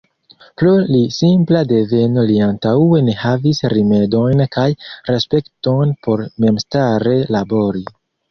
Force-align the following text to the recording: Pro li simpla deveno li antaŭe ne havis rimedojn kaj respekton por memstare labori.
Pro 0.59 0.69
li 0.93 1.01
simpla 1.17 1.59
deveno 1.71 2.23
li 2.29 2.37
antaŭe 2.45 3.01
ne 3.09 3.15
havis 3.19 3.59
rimedojn 3.75 4.41
kaj 4.57 4.65
respekton 5.11 5.93
por 6.07 6.25
memstare 6.47 7.15
labori. 7.37 7.85